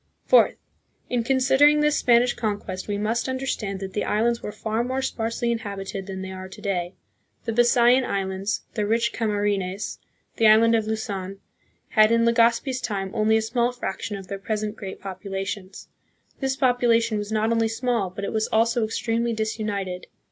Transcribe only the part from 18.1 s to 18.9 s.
it was also